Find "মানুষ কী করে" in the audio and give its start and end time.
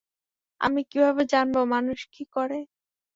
1.73-2.59